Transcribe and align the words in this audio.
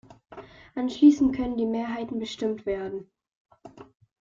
Anschließend 0.73 1.35
können 1.35 1.57
die 1.57 1.65
Mehrheiten 1.67 2.17
bestimmt 2.17 2.65
werden. 2.65 3.07